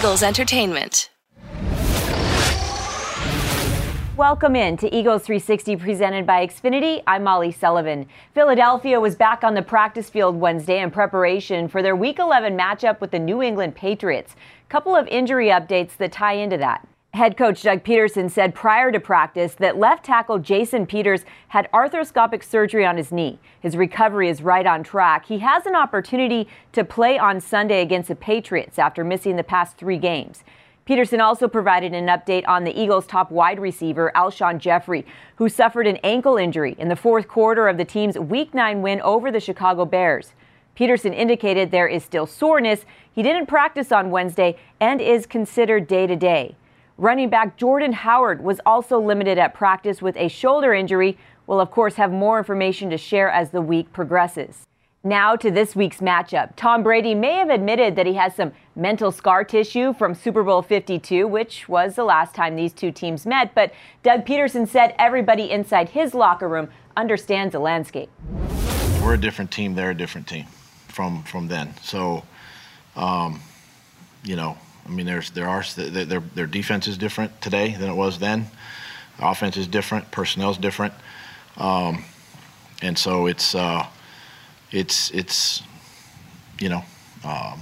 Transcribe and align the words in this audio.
Eagles 0.00 0.22
Entertainment. 0.22 1.10
Welcome 4.16 4.56
in 4.56 4.78
to 4.78 4.86
Eagles 4.86 5.24
360 5.24 5.76
presented 5.76 6.26
by 6.26 6.46
Xfinity. 6.46 7.02
I'm 7.06 7.22
Molly 7.22 7.52
Sullivan. 7.52 8.06
Philadelphia 8.34 8.98
was 8.98 9.14
back 9.14 9.44
on 9.44 9.52
the 9.52 9.60
practice 9.60 10.08
field 10.08 10.36
Wednesday 10.36 10.80
in 10.80 10.90
preparation 10.90 11.68
for 11.68 11.82
their 11.82 11.94
Week 11.94 12.18
11 12.18 12.56
matchup 12.56 13.02
with 13.02 13.10
the 13.10 13.18
New 13.18 13.42
England 13.42 13.74
Patriots. 13.74 14.36
Couple 14.70 14.96
of 14.96 15.06
injury 15.08 15.48
updates 15.48 15.98
that 15.98 16.12
tie 16.12 16.32
into 16.32 16.56
that. 16.56 16.88
Head 17.12 17.36
coach 17.36 17.62
Doug 17.62 17.82
Pederson 17.82 18.30
said 18.30 18.54
prior 18.54 18.92
to 18.92 19.00
practice 19.00 19.54
that 19.54 19.76
left 19.76 20.04
tackle 20.04 20.38
Jason 20.38 20.86
Peters 20.86 21.24
had 21.48 21.68
arthroscopic 21.72 22.44
surgery 22.44 22.86
on 22.86 22.96
his 22.96 23.10
knee. 23.10 23.40
His 23.60 23.76
recovery 23.76 24.28
is 24.28 24.42
right 24.42 24.64
on 24.64 24.84
track. 24.84 25.26
He 25.26 25.40
has 25.40 25.66
an 25.66 25.74
opportunity 25.74 26.46
to 26.72 26.84
play 26.84 27.18
on 27.18 27.40
Sunday 27.40 27.82
against 27.82 28.08
the 28.08 28.14
Patriots 28.14 28.78
after 28.78 29.02
missing 29.02 29.34
the 29.34 29.42
past 29.42 29.76
three 29.76 29.98
games. 29.98 30.44
Pederson 30.86 31.20
also 31.20 31.48
provided 31.48 31.94
an 31.94 32.06
update 32.06 32.46
on 32.46 32.62
the 32.62 32.80
Eagles' 32.80 33.08
top 33.08 33.32
wide 33.32 33.58
receiver, 33.58 34.12
Alshon 34.14 34.58
Jeffery, 34.58 35.04
who 35.34 35.48
suffered 35.48 35.88
an 35.88 35.96
ankle 36.04 36.36
injury 36.36 36.76
in 36.78 36.88
the 36.88 36.96
fourth 36.96 37.26
quarter 37.26 37.66
of 37.66 37.76
the 37.76 37.84
team's 37.84 38.18
Week 38.20 38.54
9 38.54 38.82
win 38.82 39.00
over 39.00 39.32
the 39.32 39.40
Chicago 39.40 39.84
Bears. 39.84 40.32
Pederson 40.76 41.14
indicated 41.14 41.72
there 41.72 41.88
is 41.88 42.04
still 42.04 42.26
soreness. 42.26 42.84
He 43.12 43.24
didn't 43.24 43.46
practice 43.46 43.90
on 43.90 44.12
Wednesday 44.12 44.56
and 44.78 45.00
is 45.00 45.26
considered 45.26 45.88
day 45.88 46.06
to 46.06 46.14
day. 46.14 46.54
Running 47.00 47.30
back 47.30 47.56
Jordan 47.56 47.94
Howard 47.94 48.44
was 48.44 48.60
also 48.66 49.00
limited 49.00 49.38
at 49.38 49.54
practice 49.54 50.02
with 50.02 50.18
a 50.18 50.28
shoulder 50.28 50.74
injury. 50.74 51.16
We'll, 51.46 51.58
of 51.58 51.70
course, 51.70 51.94
have 51.94 52.12
more 52.12 52.36
information 52.36 52.90
to 52.90 52.98
share 52.98 53.30
as 53.30 53.52
the 53.52 53.62
week 53.62 53.90
progresses. 53.90 54.66
Now 55.02 55.34
to 55.34 55.50
this 55.50 55.74
week's 55.74 56.00
matchup. 56.00 56.56
Tom 56.56 56.82
Brady 56.82 57.14
may 57.14 57.36
have 57.36 57.48
admitted 57.48 57.96
that 57.96 58.04
he 58.04 58.12
has 58.16 58.34
some 58.34 58.52
mental 58.76 59.10
scar 59.12 59.44
tissue 59.44 59.94
from 59.94 60.14
Super 60.14 60.42
Bowl 60.42 60.60
52, 60.60 61.26
which 61.26 61.70
was 61.70 61.94
the 61.94 62.04
last 62.04 62.34
time 62.34 62.54
these 62.54 62.74
two 62.74 62.92
teams 62.92 63.24
met, 63.24 63.54
but 63.54 63.72
Doug 64.02 64.26
Pederson 64.26 64.68
said 64.68 64.94
everybody 64.98 65.50
inside 65.50 65.88
his 65.88 66.12
locker 66.12 66.50
room 66.50 66.68
understands 66.98 67.52
the 67.52 67.60
landscape. 67.60 68.10
We're 69.02 69.14
a 69.14 69.18
different 69.18 69.50
team, 69.50 69.74
they're 69.74 69.92
a 69.92 69.96
different 69.96 70.26
team 70.26 70.44
from 70.88 71.22
from 71.22 71.48
then. 71.48 71.72
So, 71.80 72.24
um, 72.94 73.40
you 74.22 74.36
know, 74.36 74.58
I 74.90 74.92
mean, 74.92 75.06
there's 75.06 75.30
there 75.30 75.48
are 75.48 75.62
their 75.62 76.20
their 76.20 76.46
defense 76.46 76.88
is 76.88 76.98
different 76.98 77.40
today 77.40 77.76
than 77.78 77.88
it 77.88 77.94
was 77.94 78.18
then. 78.18 78.46
The 79.18 79.28
offense 79.28 79.56
is 79.56 79.68
different, 79.68 80.10
personnel 80.10 80.50
is 80.50 80.58
different, 80.58 80.92
um, 81.56 82.04
and 82.82 82.98
so 82.98 83.26
it's. 83.26 83.54
Uh, 83.54 83.86
it's 84.72 85.10
it's 85.10 85.62
you 86.58 86.68
know 86.68 86.82
um, 87.24 87.60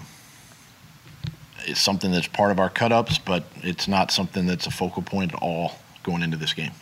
it's 1.64 1.80
something 1.80 2.10
that's 2.10 2.28
part 2.28 2.50
of 2.50 2.58
our 2.58 2.70
cut-ups, 2.70 3.18
but 3.18 3.44
it's 3.56 3.88
not 3.88 4.10
something 4.10 4.46
that's 4.46 4.66
a 4.66 4.70
focal 4.70 5.02
point 5.02 5.34
at 5.34 5.42
all 5.42 5.76
going 6.02 6.22
into 6.22 6.36
this 6.36 6.52
game. 6.52 6.72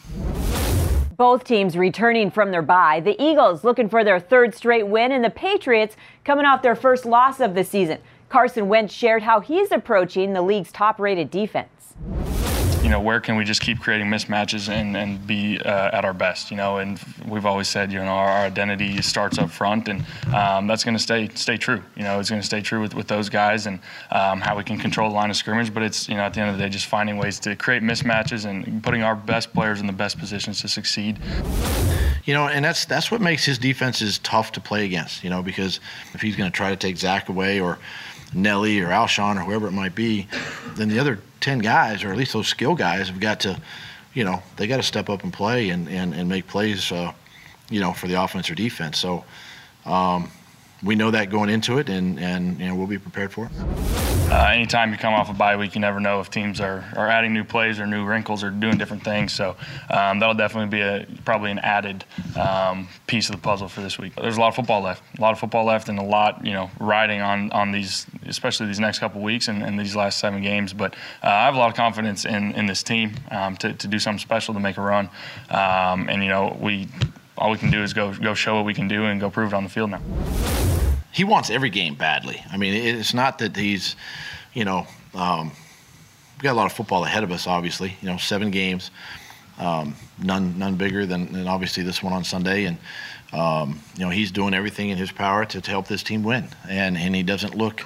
Both 1.16 1.44
teams 1.44 1.78
returning 1.78 2.30
from 2.30 2.50
their 2.50 2.62
bye. 2.62 3.00
The 3.00 3.20
Eagles 3.22 3.64
looking 3.64 3.88
for 3.88 4.04
their 4.04 4.20
third 4.20 4.54
straight 4.54 4.86
win, 4.86 5.12
and 5.12 5.24
the 5.24 5.30
Patriots 5.30 5.96
coming 6.24 6.44
off 6.44 6.60
their 6.62 6.76
first 6.76 7.06
loss 7.06 7.40
of 7.40 7.54
the 7.54 7.64
season. 7.64 7.98
Carson 8.28 8.68
Wentz 8.68 8.92
shared 8.92 9.22
how 9.22 9.40
he's 9.40 9.70
approaching 9.72 10.32
the 10.32 10.42
league's 10.42 10.72
top 10.72 10.98
rated 10.98 11.30
defense 11.30 11.94
you 12.86 12.92
know, 12.92 13.00
where 13.00 13.18
can 13.18 13.34
we 13.34 13.42
just 13.42 13.60
keep 13.60 13.80
creating 13.80 14.06
mismatches 14.06 14.68
and, 14.68 14.96
and 14.96 15.26
be 15.26 15.58
uh, 15.58 15.90
at 15.92 16.04
our 16.04 16.14
best, 16.14 16.52
you 16.52 16.56
know, 16.56 16.78
and 16.78 17.00
we've 17.26 17.44
always 17.44 17.66
said, 17.66 17.90
you 17.90 17.98
know, 17.98 18.04
our, 18.04 18.28
our 18.28 18.46
identity 18.46 19.02
starts 19.02 19.38
up 19.38 19.50
front 19.50 19.88
and 19.88 20.06
um, 20.32 20.68
that's 20.68 20.84
going 20.84 20.96
to 20.96 21.02
stay 21.02 21.28
stay 21.34 21.56
true. 21.56 21.82
You 21.96 22.04
know, 22.04 22.20
it's 22.20 22.30
going 22.30 22.40
to 22.40 22.46
stay 22.46 22.60
true 22.60 22.80
with, 22.80 22.94
with 22.94 23.08
those 23.08 23.28
guys 23.28 23.66
and 23.66 23.80
um, 24.12 24.40
how 24.40 24.56
we 24.56 24.62
can 24.62 24.78
control 24.78 25.08
the 25.08 25.16
line 25.16 25.30
of 25.30 25.36
scrimmage. 25.36 25.74
But 25.74 25.82
it's, 25.82 26.08
you 26.08 26.14
know, 26.14 26.20
at 26.20 26.34
the 26.34 26.40
end 26.40 26.50
of 26.50 26.58
the 26.58 26.62
day, 26.62 26.68
just 26.68 26.86
finding 26.86 27.18
ways 27.18 27.40
to 27.40 27.56
create 27.56 27.82
mismatches 27.82 28.44
and 28.48 28.80
putting 28.84 29.02
our 29.02 29.16
best 29.16 29.52
players 29.52 29.80
in 29.80 29.88
the 29.88 29.92
best 29.92 30.16
positions 30.16 30.60
to 30.60 30.68
succeed. 30.68 31.18
You 32.24 32.34
know, 32.34 32.46
and 32.46 32.64
that's 32.64 32.84
that's 32.84 33.10
what 33.10 33.20
makes 33.20 33.44
his 33.44 33.58
defenses 33.58 34.18
tough 34.18 34.52
to 34.52 34.60
play 34.60 34.84
against, 34.84 35.24
you 35.24 35.30
know, 35.30 35.42
because 35.42 35.80
if 36.14 36.20
he's 36.20 36.36
going 36.36 36.52
to 36.52 36.56
try 36.56 36.70
to 36.70 36.76
take 36.76 36.98
Zach 36.98 37.28
away 37.28 37.58
or 37.58 37.80
Nelly 38.32 38.80
or 38.80 38.88
Alshon 38.88 39.36
or 39.36 39.40
whoever 39.40 39.66
it 39.66 39.72
might 39.72 39.94
be, 39.94 40.26
then 40.74 40.88
the 40.88 40.98
other 40.98 41.20
10 41.40 41.60
guys, 41.60 42.04
or 42.04 42.10
at 42.10 42.16
least 42.16 42.32
those 42.32 42.48
skill 42.48 42.74
guys, 42.74 43.08
have 43.08 43.20
got 43.20 43.40
to, 43.40 43.60
you 44.14 44.24
know, 44.24 44.42
they 44.56 44.66
got 44.66 44.78
to 44.78 44.82
step 44.82 45.08
up 45.08 45.22
and 45.22 45.32
play 45.32 45.70
and, 45.70 45.88
and, 45.88 46.14
and 46.14 46.28
make 46.28 46.46
plays, 46.46 46.90
uh, 46.92 47.12
you 47.70 47.80
know, 47.80 47.92
for 47.92 48.08
the 48.08 48.20
offense 48.20 48.50
or 48.50 48.54
defense. 48.54 48.98
So, 48.98 49.24
um, 49.84 50.30
we 50.86 50.94
know 50.94 51.10
that 51.10 51.30
going 51.30 51.50
into 51.50 51.78
it, 51.78 51.88
and, 51.88 52.18
and 52.20 52.58
you 52.60 52.66
know, 52.66 52.76
we'll 52.76 52.86
be 52.86 52.98
prepared 52.98 53.32
for 53.32 53.46
it. 53.46 53.52
Uh, 54.28 54.50
anytime 54.52 54.90
you 54.90 54.98
come 54.98 55.14
off 55.14 55.30
a 55.30 55.32
bye 55.32 55.56
week, 55.56 55.74
you 55.74 55.80
never 55.80 56.00
know 56.00 56.20
if 56.20 56.30
teams 56.30 56.60
are, 56.60 56.84
are 56.96 57.08
adding 57.08 57.32
new 57.32 57.44
plays 57.44 57.78
or 57.78 57.86
new 57.86 58.04
wrinkles 58.04 58.42
or 58.42 58.50
doing 58.50 58.76
different 58.76 59.04
things. 59.04 59.32
So 59.32 59.56
um, 59.88 60.18
that'll 60.18 60.34
definitely 60.34 60.68
be 60.68 60.82
a 60.82 61.06
probably 61.24 61.52
an 61.52 61.60
added 61.60 62.04
um, 62.36 62.88
piece 63.06 63.28
of 63.28 63.36
the 63.36 63.42
puzzle 63.42 63.68
for 63.68 63.82
this 63.82 63.98
week. 63.98 64.14
There's 64.16 64.36
a 64.36 64.40
lot 64.40 64.48
of 64.48 64.56
football 64.56 64.80
left, 64.80 65.02
a 65.16 65.20
lot 65.20 65.32
of 65.32 65.38
football 65.38 65.64
left, 65.64 65.88
and 65.88 65.98
a 65.98 66.02
lot 66.02 66.44
you 66.44 66.52
know 66.52 66.70
riding 66.80 67.20
on 67.20 67.52
on 67.52 67.70
these, 67.70 68.06
especially 68.26 68.66
these 68.66 68.80
next 68.80 68.98
couple 68.98 69.20
weeks 69.20 69.46
and, 69.48 69.62
and, 69.62 69.78
these 69.78 69.94
last 69.94 70.18
seven 70.18 70.42
games. 70.42 70.72
But 70.72 70.94
uh, 71.22 71.28
I 71.28 71.44
have 71.44 71.54
a 71.54 71.58
lot 71.58 71.70
of 71.70 71.76
confidence 71.76 72.24
in 72.24 72.52
in 72.52 72.66
this 72.66 72.82
team 72.82 73.14
um, 73.30 73.56
to, 73.58 73.74
to 73.74 73.86
do 73.86 74.00
something 74.00 74.18
special 74.18 74.54
to 74.54 74.60
make 74.60 74.76
a 74.76 74.82
run, 74.82 75.08
um, 75.50 76.08
and 76.08 76.22
you 76.22 76.28
know 76.28 76.56
we 76.60 76.88
all 77.38 77.52
we 77.52 77.58
can 77.58 77.70
do 77.70 77.82
is 77.82 77.92
go 77.92 78.12
go 78.14 78.34
show 78.34 78.56
what 78.56 78.64
we 78.64 78.74
can 78.74 78.88
do 78.88 79.04
and 79.04 79.20
go 79.20 79.30
prove 79.30 79.52
it 79.52 79.56
on 79.56 79.62
the 79.62 79.70
field 79.70 79.90
now 79.90 80.00
he 81.16 81.24
wants 81.24 81.48
every 81.48 81.70
game 81.70 81.94
badly. 81.94 82.44
I 82.52 82.58
mean, 82.58 82.74
it's 82.74 83.14
not 83.14 83.38
that 83.38 83.56
he's, 83.56 83.96
you 84.52 84.66
know, 84.66 84.86
um, 85.14 85.50
we've 86.34 86.42
got 86.42 86.52
a 86.52 86.58
lot 86.58 86.66
of 86.66 86.74
football 86.74 87.06
ahead 87.06 87.24
of 87.24 87.32
us. 87.32 87.46
Obviously, 87.46 87.96
you 88.02 88.08
know, 88.08 88.18
seven 88.18 88.50
games, 88.50 88.90
um, 89.58 89.96
none 90.22 90.58
none 90.58 90.74
bigger 90.74 91.06
than, 91.06 91.32
than, 91.32 91.48
obviously 91.48 91.82
this 91.82 92.02
one 92.02 92.12
on 92.12 92.22
Sunday, 92.22 92.66
and 92.66 92.76
um, 93.32 93.80
you 93.96 94.04
know 94.04 94.10
he's 94.10 94.30
doing 94.30 94.52
everything 94.52 94.90
in 94.90 94.98
his 94.98 95.10
power 95.10 95.46
to, 95.46 95.58
to 95.58 95.70
help 95.70 95.88
this 95.88 96.02
team 96.02 96.22
win. 96.22 96.48
And 96.68 96.98
and 96.98 97.16
he 97.16 97.22
doesn't 97.22 97.54
look 97.54 97.82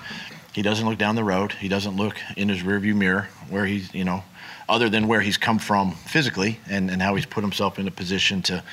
he 0.53 0.63
doesn't 0.63 0.85
look 0.85 0.99
down 0.99 1.15
the 1.15 1.23
road. 1.23 1.53
He 1.53 1.69
doesn't 1.69 1.95
look 1.97 2.17
in 2.37 2.49
his 2.49 2.63
rearview 2.63 2.97
mirror 2.97 3.29
where 3.49 3.65
he's 3.65 3.95
you 3.95 4.03
know 4.03 4.25
other 4.69 4.89
than 4.89 5.07
where 5.07 5.21
he's 5.21 5.37
come 5.37 5.61
from 5.61 5.93
physically 5.93 6.59
and, 6.69 6.91
and 6.91 7.01
how 7.01 7.15
he's 7.15 7.27
put 7.27 7.45
himself 7.45 7.79
in 7.79 7.87
a 7.87 7.93
position 7.93 8.43
to. 8.43 8.65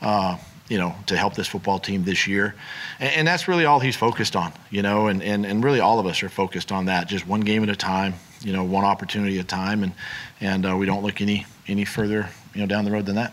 Uh, 0.00 0.38
you 0.68 0.78
know, 0.78 0.94
to 1.06 1.16
help 1.16 1.34
this 1.34 1.46
football 1.46 1.78
team 1.78 2.04
this 2.04 2.26
year. 2.26 2.54
And, 2.98 3.12
and, 3.14 3.28
that's 3.28 3.46
really 3.46 3.64
all 3.64 3.78
he's 3.78 3.96
focused 3.96 4.34
on, 4.34 4.52
you 4.70 4.82
know, 4.82 5.06
and, 5.06 5.22
and, 5.22 5.46
and 5.46 5.62
really 5.62 5.80
all 5.80 5.98
of 5.98 6.06
us 6.06 6.22
are 6.22 6.28
focused 6.28 6.72
on 6.72 6.86
that, 6.86 7.08
just 7.08 7.26
one 7.26 7.40
game 7.40 7.62
at 7.62 7.68
a 7.68 7.76
time, 7.76 8.14
you 8.40 8.52
know, 8.52 8.64
one 8.64 8.84
opportunity 8.84 9.38
at 9.38 9.44
a 9.44 9.48
time. 9.48 9.82
And, 9.82 9.92
and 10.40 10.66
uh, 10.66 10.76
we 10.76 10.86
don't 10.86 11.04
look 11.04 11.20
any, 11.20 11.46
any 11.68 11.84
further, 11.84 12.28
you 12.54 12.60
know, 12.60 12.66
down 12.66 12.84
the 12.84 12.90
road 12.90 13.06
than 13.06 13.14
that. 13.14 13.32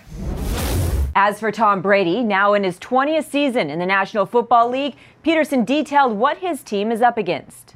As 1.16 1.40
for 1.40 1.52
Tom 1.52 1.82
Brady, 1.82 2.24
now 2.24 2.54
in 2.54 2.64
his 2.64 2.80
20th 2.80 3.30
season 3.30 3.70
in 3.70 3.80
the 3.80 3.86
National 3.86 4.26
Football 4.26 4.70
League, 4.70 4.96
Pederson 5.24 5.66
detailed 5.66 6.14
what 6.14 6.38
his 6.38 6.64
team 6.64 6.92
is 6.92 7.02
up 7.02 7.18
against. 7.18 7.76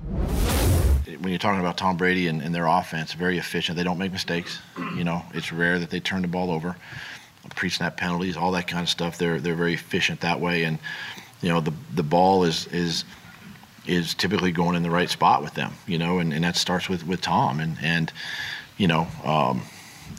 When 1.06 1.30
you're 1.30 1.40
talking 1.40 1.60
about 1.60 1.78
Tom 1.78 1.98
Brady 1.98 2.28
and, 2.28 2.42
and 2.42 2.54
their 2.54 2.68
offense, 2.68 3.14
very 3.14 3.38
efficient. 3.38 3.76
They 3.76 3.84
don't 3.84 3.98
make 3.98 4.12
mistakes. 4.12 4.60
You 4.96 5.04
know, 5.04 5.24
it's 5.34 5.52
rare 5.52 5.80
that 5.80 5.90
they 5.90 6.00
turn 6.00 6.22
the 6.22 6.28
ball 6.28 6.52
over 6.52 6.76
pre-snap 7.58 7.98
penalties, 7.98 8.38
all 8.38 8.52
that 8.54 8.68
kind 8.68 8.84
of 8.84 8.90
stuff. 8.90 9.18
They're 9.18 9.42
they're 9.42 9.56
very 9.56 9.74
efficient 9.74 10.22
that 10.22 10.40
way, 10.40 10.64
and 10.64 10.80
you 11.42 11.50
know 11.50 11.60
the 11.60 11.74
the 11.94 12.04
ball 12.04 12.46
is 12.46 12.68
is 12.68 13.04
is 13.86 14.14
typically 14.14 14.52
going 14.52 14.76
in 14.76 14.84
the 14.84 14.90
right 14.90 15.10
spot 15.10 15.42
with 15.42 15.56
them. 15.56 15.74
You 15.88 15.98
know, 15.98 16.20
and, 16.20 16.32
and 16.32 16.46
that 16.46 16.56
starts 16.56 16.88
with 16.88 17.06
with 17.06 17.20
Tom 17.20 17.60
and 17.60 17.78
and 17.82 18.14
you 18.78 18.88
know 18.88 19.08
um, 19.26 19.64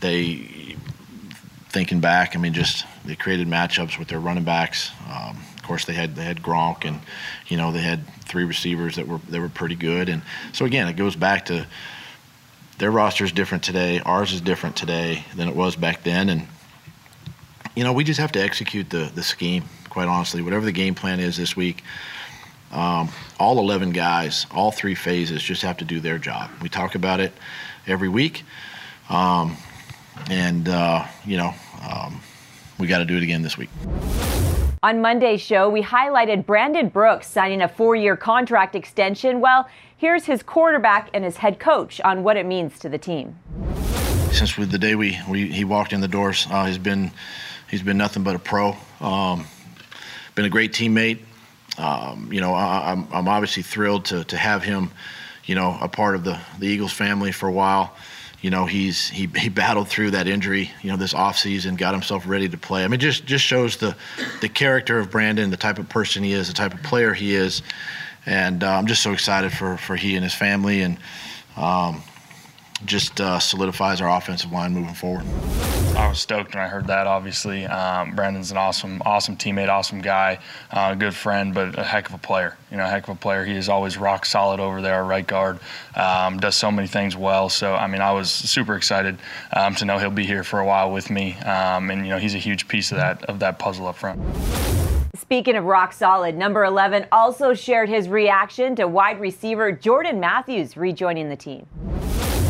they 0.03 0.77
thinking 1.71 2.01
back. 2.01 2.35
I 2.35 2.39
mean, 2.39 2.53
just 2.53 2.85
they 3.05 3.15
created 3.15 3.47
matchups 3.47 3.99
with 3.99 4.09
their 4.09 4.21
running 4.21 4.45
backs. 4.45 4.91
Um, 5.09 5.39
of 5.57 5.63
course, 5.63 5.85
they 5.85 5.95
had 5.95 6.17
they 6.17 6.25
had 6.25 6.43
Gronk, 6.43 6.85
and 6.85 7.01
you 7.47 7.57
know 7.57 7.73
they 7.73 7.83
had 7.83 8.07
three 8.25 8.45
receivers 8.45 8.97
that 8.97 9.07
were 9.07 9.21
that 9.29 9.41
were 9.41 9.49
pretty 9.49 9.77
good. 9.77 10.09
And 10.09 10.23
so 10.53 10.65
again, 10.65 10.89
it 10.89 10.97
goes 10.97 11.15
back 11.15 11.47
to 11.47 11.67
their 12.79 12.91
roster 12.91 13.25
is 13.25 13.33
different 13.33 13.63
today. 13.65 14.01
Ours 14.01 14.33
is 14.33 14.41
different 14.41 14.77
today 14.77 15.25
than 15.37 15.49
it 15.49 15.55
was 15.55 15.77
back 15.77 16.03
then, 16.03 16.29
and 16.29 16.49
you 17.79 17.85
know, 17.85 17.93
we 17.93 18.03
just 18.03 18.19
have 18.19 18.33
to 18.33 18.43
execute 18.43 18.91
the, 18.91 19.09
the 19.15 19.23
scheme, 19.23 19.63
quite 19.89 20.09
honestly. 20.09 20.43
Whatever 20.43 20.65
the 20.65 20.73
game 20.73 20.97
plan 20.97 21.21
is 21.21 21.37
this 21.37 21.55
week, 21.55 21.85
um, 22.73 23.09
all 23.39 23.61
11 23.61 23.91
guys, 23.91 24.47
all 24.51 24.73
three 24.73 24.97
phases 24.97 25.41
just 25.41 25.63
have 25.63 25.77
to 25.77 25.85
do 25.85 26.01
their 26.01 26.19
job. 26.19 26.51
We 26.61 26.69
talk 26.69 26.97
about 26.97 27.21
it 27.21 27.33
every 27.87 28.09
week. 28.09 28.43
Um, 29.09 29.57
and, 30.29 30.69
uh, 30.69 31.07
you 31.25 31.37
know, 31.37 31.55
um, 31.89 32.21
we 32.81 32.89
got 32.89 32.99
to 32.99 33.05
do 33.05 33.17
it 33.17 33.23
again 33.23 33.43
this 33.43 33.57
week. 33.57 33.71
On 34.83 35.01
Monday's 35.01 35.41
show, 35.41 35.71
we 35.71 35.81
highlighted 35.81 36.47
Brandon 36.47 36.89
Brooks 36.89 37.29
signing 37.29 37.63
a 37.63 37.69
four 37.69 37.95
year 37.95 38.17
contract 38.17 38.75
extension. 38.75 39.41
Well, 39.41 39.69
here's 39.97 40.25
his 40.25 40.43
quarterback 40.43 41.11
and 41.15 41.23
his 41.23 41.37
head 41.37 41.61
coach 41.61 42.01
on 42.01 42.25
what 42.25 42.37
it 42.37 42.45
means 42.45 42.81
to 42.81 42.89
the 42.89 42.99
team. 42.99 43.39
Since 44.33 44.57
the 44.57 44.79
day 44.79 44.97
we, 44.97 45.17
we 45.29 45.47
he 45.47 45.65
walked 45.65 45.93
in 45.93 46.01
the 46.01 46.09
doors, 46.09 46.49
uh, 46.51 46.65
has 46.65 46.77
been 46.77 47.13
he's 47.71 47.83
been 47.83 47.99
nothing 47.99 48.23
but 48.23 48.35
a 48.35 48.39
pro. 48.39 48.77
Um, 49.01 49.47
been 50.35 50.45
a 50.45 50.51
great 50.51 50.73
teammate. 50.73 51.21
Um, 51.79 52.33
you 52.33 52.41
know, 52.41 52.55
I, 52.55 52.93
am 52.93 53.05
I'm, 53.05 53.15
I'm 53.15 53.29
obviously 53.29 53.63
thrilled 53.63 54.07
to, 54.07 54.25
to 54.25 54.37
have 54.37 54.63
him, 54.63 54.91
you 55.45 55.55
know, 55.55 55.79
a 55.81 55.89
part 55.89 56.15
of 56.15 56.25
the 56.25 56.39
the 56.59 56.67
Eagles 56.67 56.93
family 56.93 57.33
for 57.33 57.49
a 57.49 57.53
while. 57.53 57.95
You 58.41 58.51
know, 58.51 58.67
he's 58.67 59.09
he, 59.09 59.27
he 59.27 59.49
battled 59.49 59.89
through 59.89 60.13
that 60.13 60.27
injury. 60.29 60.71
You 60.83 60.91
know, 60.91 60.97
this 60.97 61.13
offseason, 61.13 61.77
got 61.77 61.95
himself 61.95 62.27
ready 62.27 62.49
to 62.49 62.57
play. 62.57 62.85
I 62.85 62.89
mean, 62.89 63.01
just 63.01 63.27
just 63.27 63.45
shows 63.45 63.77
the 63.77 63.97
the 64.41 64.49
character 64.49 64.99
of 64.99 65.11
Brandon, 65.11 65.51
the 65.51 65.57
type 65.57 65.79
of 65.79 65.89
person 65.89 66.23
he 66.23 66.33
is, 66.33 66.49
the 66.49 66.55
type 66.55 66.75
of 66.75 66.83
player 66.83 67.15
he 67.15 67.35
is, 67.35 67.63
and 68.27 68.63
uh, 68.63 68.71
I'm 68.71 68.87
just 68.87 69.03
so 69.03 69.13
excited 69.13 69.53
for 69.53 69.77
for 69.77 69.97
he 69.97 70.15
and 70.15 70.25
his 70.25 70.35
family 70.35 70.83
and. 70.83 70.99
Um, 71.57 72.03
just 72.85 73.21
uh, 73.21 73.39
solidifies 73.39 74.01
our 74.01 74.17
offensive 74.17 74.53
line 74.53 74.73
moving 74.73 74.95
forward. 74.95 75.25
I 75.97 76.09
was 76.09 76.21
stoked 76.21 76.55
when 76.55 76.63
I 76.63 76.69
heard 76.69 76.87
that. 76.87 77.09
Obviously, 77.09 77.67
um, 77.67 78.15
Brandon's 78.15 78.53
an 78.53 78.57
awesome, 78.57 79.03
awesome 79.05 79.37
teammate, 79.37 79.69
awesome 79.69 80.01
guy, 80.01 80.39
uh, 80.71 80.91
a 80.93 80.97
good 80.97 81.15
friend, 81.15 81.53
but 81.53 81.77
a 81.77 81.83
heck 81.83 82.09
of 82.09 82.15
a 82.15 82.19
player. 82.19 82.57
You 82.71 82.77
know, 82.77 82.85
a 82.85 82.89
heck 82.89 83.09
of 83.09 83.17
a 83.17 83.19
player. 83.19 83.45
He 83.45 83.57
is 83.57 83.69
always 83.69 83.99
rock 83.99 84.25
solid 84.25 84.61
over 84.61 84.81
there, 84.81 85.03
right 85.03 85.27
guard. 85.27 85.59
Um, 85.97 86.39
does 86.39 86.55
so 86.55 86.71
many 86.71 86.87
things 86.87 87.17
well. 87.17 87.49
So, 87.49 87.75
I 87.75 87.89
mean, 87.89 88.01
I 88.01 88.13
was 88.13 88.31
super 88.31 88.77
excited 88.77 89.19
um, 89.53 89.75
to 89.77 89.85
know 89.85 89.99
he'll 89.99 90.11
be 90.11 90.25
here 90.25 90.45
for 90.45 90.61
a 90.61 90.67
while 90.67 90.93
with 90.93 91.11
me, 91.11 91.35
um, 91.39 91.91
and 91.91 92.05
you 92.07 92.11
know, 92.11 92.19
he's 92.19 92.35
a 92.35 92.39
huge 92.39 92.69
piece 92.69 92.93
of 92.93 92.99
that 92.99 93.25
of 93.25 93.41
that 93.41 93.59
puzzle 93.59 93.89
up 93.89 93.97
front. 93.97 94.21
Speaking 95.17 95.57
of 95.57 95.65
rock 95.65 95.93
solid, 95.93 96.37
number 96.37 96.65
11 96.65 97.07
also 97.11 97.53
shared 97.53 97.89
his 97.89 98.09
reaction 98.09 98.77
to 98.77 98.87
wide 98.87 99.21
receiver 99.21 99.73
Jordan 99.73 100.21
Matthews 100.21 100.77
rejoining 100.77 101.29
the 101.29 101.37
team 101.37 101.67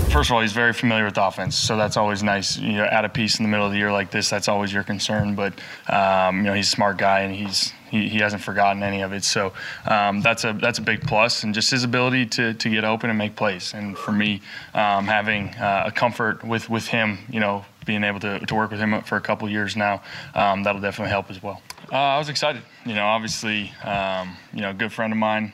first 0.08 0.30
of 0.30 0.34
all, 0.34 0.42
he's 0.42 0.52
very 0.52 0.72
familiar 0.72 1.04
with 1.04 1.18
offense, 1.18 1.56
so 1.56 1.76
that's 1.76 1.96
always 1.96 2.22
nice. 2.22 2.56
You 2.56 2.72
know, 2.72 2.84
add 2.84 3.04
a 3.04 3.08
piece 3.08 3.38
in 3.38 3.44
the 3.44 3.48
middle 3.48 3.66
of 3.66 3.72
the 3.72 3.78
year 3.78 3.92
like 3.92 4.10
this, 4.10 4.30
that's 4.30 4.48
always 4.48 4.72
your 4.72 4.82
concern. 4.82 5.34
But 5.34 5.54
um, 5.88 6.38
you 6.38 6.42
know, 6.44 6.54
he's 6.54 6.66
a 6.66 6.70
smart 6.70 6.96
guy, 6.96 7.20
and 7.20 7.34
he's 7.34 7.72
he, 7.90 8.08
he 8.08 8.18
hasn't 8.18 8.42
forgotten 8.42 8.82
any 8.82 9.02
of 9.02 9.12
it. 9.12 9.24
So 9.24 9.52
um, 9.86 10.20
that's 10.20 10.44
a 10.44 10.52
that's 10.52 10.78
a 10.78 10.82
big 10.82 11.02
plus, 11.02 11.44
and 11.44 11.54
just 11.54 11.70
his 11.70 11.84
ability 11.84 12.26
to, 12.26 12.54
to 12.54 12.70
get 12.70 12.84
open 12.84 13.10
and 13.10 13.18
make 13.18 13.36
plays. 13.36 13.74
And 13.74 13.96
for 13.96 14.12
me, 14.12 14.40
um, 14.74 15.06
having 15.06 15.48
uh, 15.56 15.84
a 15.86 15.92
comfort 15.92 16.44
with 16.44 16.70
with 16.70 16.86
him, 16.86 17.18
you 17.30 17.40
know, 17.40 17.64
being 17.86 18.04
able 18.04 18.20
to, 18.20 18.38
to 18.40 18.54
work 18.54 18.70
with 18.70 18.80
him 18.80 19.00
for 19.02 19.16
a 19.16 19.20
couple 19.20 19.48
years 19.48 19.76
now, 19.76 20.02
um, 20.34 20.62
that'll 20.62 20.80
definitely 20.80 21.10
help 21.10 21.30
as 21.30 21.42
well. 21.42 21.62
Uh, 21.90 21.96
I 21.96 22.18
was 22.18 22.28
excited. 22.28 22.62
You 22.84 22.94
know, 22.94 23.06
obviously, 23.06 23.72
um, 23.82 24.36
you 24.52 24.60
know, 24.60 24.72
good 24.74 24.92
friend 24.92 25.12
of 25.12 25.18
mine. 25.18 25.52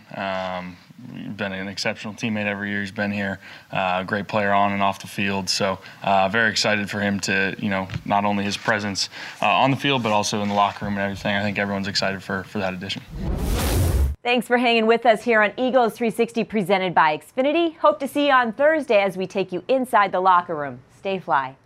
Been 1.36 1.52
an 1.52 1.68
exceptional 1.68 2.14
teammate 2.14 2.46
every 2.46 2.70
year 2.70 2.80
he's 2.80 2.90
been 2.90 3.10
here. 3.10 3.40
Uh, 3.70 4.02
great 4.04 4.28
player 4.28 4.52
on 4.52 4.72
and 4.72 4.82
off 4.82 5.00
the 5.00 5.06
field. 5.06 5.48
So 5.48 5.78
uh, 6.02 6.28
very 6.28 6.50
excited 6.50 6.88
for 6.90 7.00
him 7.00 7.20
to, 7.20 7.54
you 7.58 7.70
know, 7.70 7.88
not 8.04 8.24
only 8.24 8.44
his 8.44 8.56
presence 8.56 9.08
uh, 9.42 9.46
on 9.46 9.70
the 9.70 9.76
field, 9.76 10.02
but 10.02 10.12
also 10.12 10.42
in 10.42 10.48
the 10.48 10.54
locker 10.54 10.84
room 10.84 10.94
and 10.94 11.02
everything. 11.02 11.34
I 11.34 11.42
think 11.42 11.58
everyone's 11.58 11.88
excited 11.88 12.22
for, 12.22 12.44
for 12.44 12.58
that 12.58 12.74
addition. 12.74 13.02
Thanks 14.22 14.46
for 14.46 14.56
hanging 14.56 14.86
with 14.86 15.04
us 15.04 15.22
here 15.22 15.42
on 15.42 15.52
Eagles 15.58 15.92
360 15.94 16.44
presented 16.44 16.94
by 16.94 17.18
Xfinity. 17.18 17.76
Hope 17.76 18.00
to 18.00 18.08
see 18.08 18.28
you 18.28 18.32
on 18.32 18.52
Thursday 18.52 19.02
as 19.02 19.16
we 19.16 19.26
take 19.26 19.52
you 19.52 19.62
inside 19.68 20.12
the 20.12 20.20
locker 20.20 20.54
room. 20.54 20.80
Stay 20.96 21.18
fly. 21.18 21.56